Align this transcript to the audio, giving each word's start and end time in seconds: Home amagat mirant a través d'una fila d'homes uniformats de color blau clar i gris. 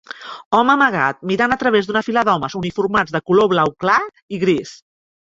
Home 0.59 0.71
amagat 0.75 1.17
mirant 1.31 1.51
a 1.55 1.57
través 1.63 1.89
d'una 1.89 2.01
fila 2.07 2.23
d'homes 2.29 2.55
uniformats 2.59 3.13
de 3.17 3.21
color 3.27 3.49
blau 3.51 3.75
clar 3.85 3.99
i 4.37 4.41
gris. 4.45 4.73